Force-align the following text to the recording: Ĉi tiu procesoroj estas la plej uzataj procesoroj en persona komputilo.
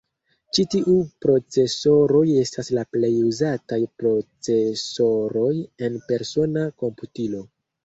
Ĉi 0.57 0.63
tiu 0.73 0.93
procesoroj 1.25 2.21
estas 2.45 2.71
la 2.77 2.87
plej 2.95 3.11
uzataj 3.27 3.79
procesoroj 4.03 5.53
en 5.91 6.03
persona 6.11 6.67
komputilo. 6.85 7.47